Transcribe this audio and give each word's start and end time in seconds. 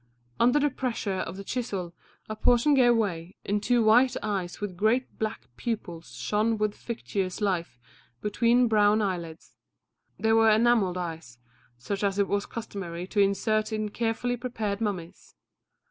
Under 0.39 0.59
the 0.59 0.71
pressure 0.71 1.19
of 1.19 1.37
the 1.37 1.43
chisel 1.43 1.93
a 2.27 2.35
portion 2.35 2.73
gave 2.73 2.95
way, 2.95 3.35
and 3.45 3.61
two 3.61 3.83
white 3.83 4.15
eyes 4.23 4.59
with 4.59 4.75
great 4.75 5.19
black 5.19 5.47
pupils 5.57 6.15
shone 6.15 6.57
with 6.57 6.73
fictitious 6.73 7.39
life 7.39 7.79
between 8.19 8.67
brown 8.67 8.99
eyelids. 9.03 9.57
They 10.17 10.33
were 10.33 10.49
enamelled 10.49 10.97
eyes, 10.97 11.37
such 11.77 12.03
as 12.03 12.17
it 12.17 12.27
was 12.27 12.47
customary 12.47 13.05
to 13.09 13.19
insert 13.19 13.71
in 13.71 13.89
carefully 13.89 14.37
prepared 14.37 14.81
mummies. 14.81 15.35